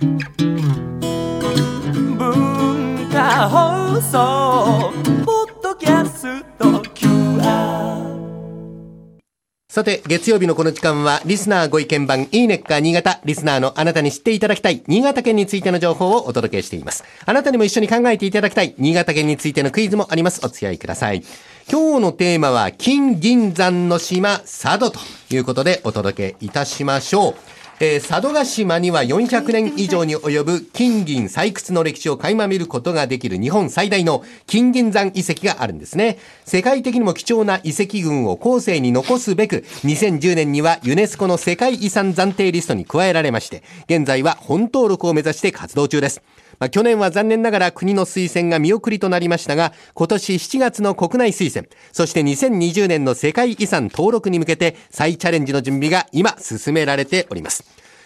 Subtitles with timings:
[0.00, 0.18] 文
[3.10, 4.92] 化放送
[5.24, 8.06] ポッドキャスト QR
[9.68, 17.02] さて、月曜日のこの時間は、リスナーご意見番、いいねっか新潟、リスナーのあなたに知っていただきたい、新潟県についての情報をお届けしています。
[17.26, 20.40] あなたにも一緒に考えていただきたい、新潟県についてのクイズもあります。
[20.44, 21.24] お付き合いください。
[21.70, 27.57] 今日のテーマは、金銀山の島、佐渡ということでお届けいたしましょう。
[27.80, 36.18] えー佐渡島には400年以上に及ぶ金銀採掘の歴史を垣間見ることができる日本最大の金銀山遺跡があるんですね。
[36.44, 46.20] 世界的にも貴重な遺跡群を後世に残すべく、2010年にはユネスコの世界遺産暫定リストに加えられまして、現在は本登録を目指して活動中です。
[46.58, 57.64] まあ、去年は残念ながら国の推薦が見送りとなりましたが、今年7月の国内推薦、そして2020年の世界遺産登録に向けて再チャレンジの準備が今進められております。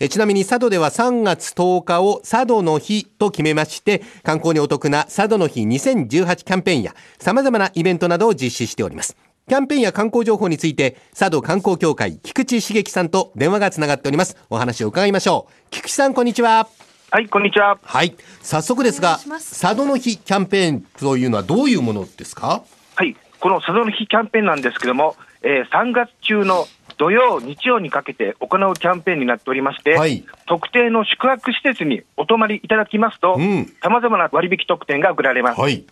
[0.00, 9.16] えちなみに佐渡では3月10日を佐渡の日と決めまして、観光にお得な佐渡の日2018キャンペーンや様々なイベントなどを実施しております。
[9.48, 14.36] キャンペーンや観光情報について、佐渡観光協会、菊池茂樹さんと電話がつながっております。
[14.50, 15.52] お話を伺いましょう。
[15.70, 16.83] 菊池さん、こんにちは。
[17.14, 17.78] はい、こんにちは。
[17.80, 18.16] はい。
[18.42, 22.64] 早速ですが、佐渡の日キャンペーンというのはどういうものですか？
[22.96, 26.66] はい、この佐渡の日キャンペーンなんですけども、えー3月中の
[26.98, 35.60] 土曜、日曜にかけて行うキャンペーンになっておりまして、はい特定の宿泊施設にお泊まりいただきますとうん、さまざまな割引特典が贈られます。
[35.60, 35.84] はい。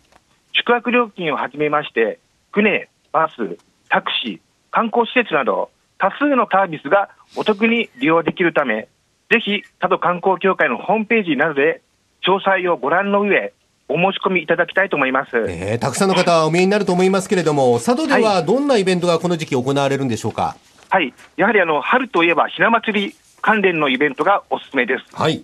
[0.55, 2.19] 宿泊料金をはじめまして、
[2.51, 4.41] 船、バス、タクシー、
[4.73, 8.89] 観光施設など、多数のサービスがお得に利用できるため、
[9.33, 11.81] ぜひ、佐渡観光協会のホームページなどで、
[12.23, 13.55] 詳細をご覧の上、
[13.89, 15.31] お申し込みいただきたいと思います。
[15.49, 20.55] えーたくさんの方はお見えになると思いますけれども、佐渡ではどんなイベントがこの時期行われるんでしょうか？
[20.91, 25.17] はい、やはりあの春といえばひな祭り関連のイベントがおすすめです。
[25.17, 25.43] はい。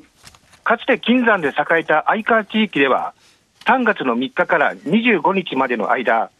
[0.64, 3.14] かつて金山で栄えた相川地域では、
[3.64, 6.30] 3月の3日から25日までの間、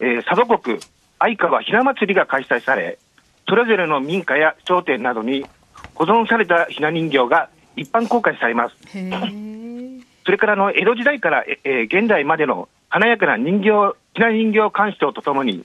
[0.00, 0.78] えー佐渡国
[1.18, 2.98] 相川ひな祭りが開催され、
[3.48, 5.46] それぞれの民家や商店などに
[5.98, 8.76] 保存されたひな人形が一般公開されます。
[10.24, 15.64] それからあの江戸時代から、ええー現代までの華やかな人形、ひな人形鑑賞とともに、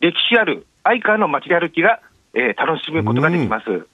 [0.00, 2.00] 歴史ある相川の街歩きが、
[2.34, 3.86] えー楽しむことができます。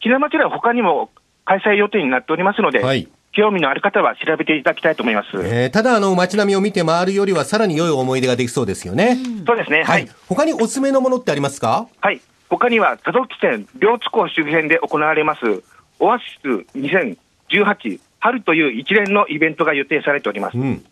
[0.00, 1.10] ひな祭りは他にも
[1.44, 5.28] 開催予定になっておりますので、はい興味のある方は調べていただきたいと思います。
[5.34, 9.16] えーただあの街並みを見て回るよりはさらに良い思い出ができそうですよね。
[9.46, 9.84] そうですね。
[9.84, 10.08] はい。
[10.28, 11.86] 他におすすめのものってありますか？
[12.00, 12.20] はい。
[12.50, 15.62] 他には、佐渡汽船両津港周辺で行われます、
[16.00, 20.58] オアシス2018春という一連のイベントが予定されております。
[20.58, 20.84] うん。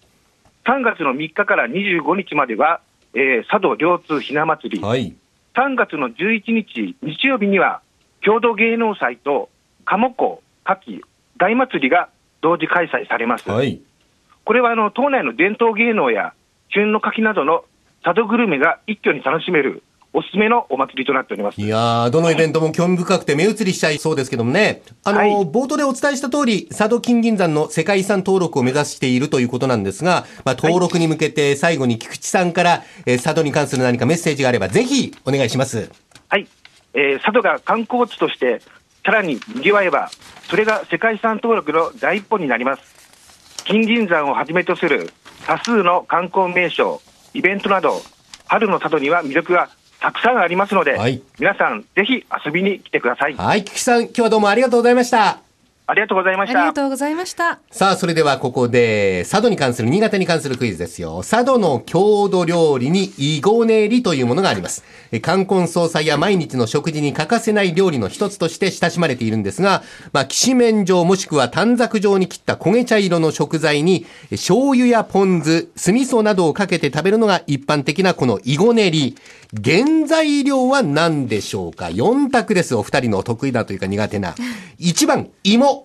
[0.65, 2.81] 3月の3日から25日までは、
[3.15, 4.83] えー佐渡両津ひな祭り。
[4.83, 5.15] はい。
[5.55, 7.83] 3月の11日日曜日には、
[8.23, 9.51] 郷土芸能祭と
[9.85, 11.01] 鴨子、牡蠣、
[11.39, 12.09] 大祭りが
[12.41, 13.51] 同時開催されます。
[13.51, 13.81] はい。
[14.45, 16.33] これはあの島内の伝統芸能や
[16.71, 17.65] 旬の牡蠣などの
[18.03, 19.83] 佐渡グルメが一挙に楽しめる
[20.13, 21.61] おすすめのお祭りとなっております。
[21.61, 24.83] いやー、どのイベントも興味深くて目移りしちゃいそうですけどもね。
[25.05, 35.91] あの、はい冒頭でお伝えした通り、佐渡金銀山の世界遺産登録を目指しているということなんですが、まあ、登録に向けて最後に菊池さんから、えー佐渡に関する何かメッセージがあれば、ぜひお願いします。
[36.29, 36.47] はい、
[36.95, 38.63] えー佐渡が観光地として
[39.05, 40.11] さらに賑わえば、
[40.51, 42.83] それが世界遺産登録の第一歩になります。
[43.65, 45.11] 金銀山をはじめとする
[45.47, 47.01] 多数の観光名所、
[47.35, 48.03] イベントなど、
[48.47, 49.69] 春の佐渡には魅力が
[50.01, 53.35] たくさんありますので、はい皆さんぜひ遊びに来てください。
[53.35, 55.48] はい、菊池さん、今日はどうもありがとうございました。
[55.91, 56.61] ありがとうございまあした。
[56.61, 57.61] りがとうございました。
[57.71, 61.23] さあ、それではここで、佐渡に関する、新潟に関するクイズですよ。
[61.27, 64.85] 佐渡の郷土料理に、イゴネリというものがあります。
[65.13, 69.83] え冠婚葬祭や毎日の食事に欠かせない料理の一つとして親しまれているんですが、
[70.13, 79.17] まあ、きしめん状もしくは短冊状に切った焦げ茶色の食材に、え醤油やポン酢、酢味噌などをかけて食べるのが一般的なこのイゴネリ。
[79.65, 82.75] 原材料は何でしょうか ?4 択です。
[82.75, 84.35] お二人の得意なというか苦手な。
[84.79, 85.78] 1番、芋。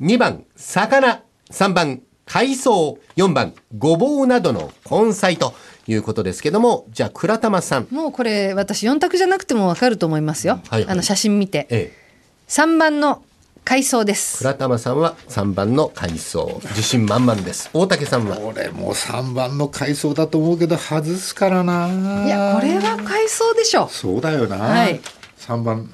[0.00, 1.22] 2番、魚。
[1.50, 2.98] 3番、海藻。
[3.16, 5.54] 4番、ごぼうなどの根菜と
[5.86, 7.88] いうことですけども、じゃあ、倉玉さん。
[7.90, 10.60] もうこれ私4択じゃなくてもわかると思いますよ。
[10.68, 11.66] はいはいあの写真見て。
[11.70, 12.08] ええ。
[12.48, 13.22] 3番の
[13.64, 14.38] 海藻です。
[14.38, 16.60] 倉玉さんは3番の海藻。
[16.70, 17.68] 自信満々です。
[17.74, 18.38] 大竹さんは？
[18.38, 21.88] 俺もう3番の海藻だと思うけど外すからな
[22.24, 23.88] いやこれは海藻でしょ。
[23.88, 25.00] そうだよな、はい
[25.40, 25.90] 3番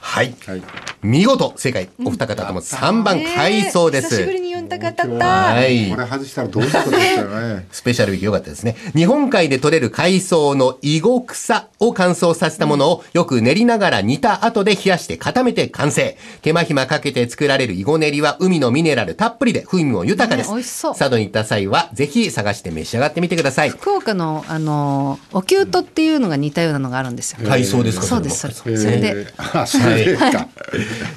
[0.00, 0.34] はい。
[0.44, 0.62] はい
[1.02, 1.88] 見事、正解。
[2.04, 4.10] お二方とも3番海藻です。
[4.10, 7.66] 久しぶりにユンタカタッ今日タはいこれ外したらどういうことですよね。
[7.70, 8.76] スペシャルウィーク良かったですね。
[8.94, 16.16] 日本海で採れる海藻のイゴ草を乾燥させたものをよく練りながら煮た後で冷やして固めて完成。
[16.42, 20.48] 手間暇かけて作られるイゴ練りは海のミネラルたっぷりで風味も豊かです。
[20.48, 23.70] ね美味しそう佐渡に行った際はぜひ探して召し上がってみてください。
[23.70, 27.46] 福岡のあのおきゅうとっていうのが似たようなのがあるんですよ。
[27.46, 30.48] 海藻ですかそうですそれそれでえーあ、それですか。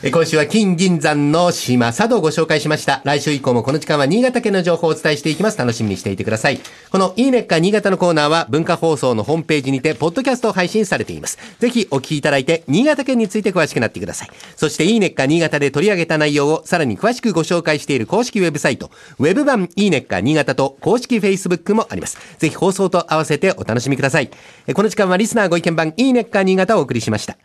[0.04, 3.02] え今週は金銀山の島佐渡をご紹介しました。
[3.04, 5.58] 来週以降もこの時間は新潟県の情報をお伝えしていきます。
[5.58, 6.60] 楽しみにしていてください。
[6.92, 11.38] このいいねっか新潟のコーナーは文化放送のホームページにてポッドキャストを配信されています。
[11.60, 14.30] ぜひお聞きいただいて新潟県について詳しくなってください。
[14.56, 22.18] そしていいねっか新潟で取り上げた内容をさらに詳しくご紹介している公式ウェブサイト、ウェブ版いいねっか新潟と公式フェイスブックもあります。
[22.38, 24.30] ぜひ放送と合わせてお楽しみください。
[24.68, 27.38] えこの時間はリスナーご意見番いいねっか新潟をお送りしました。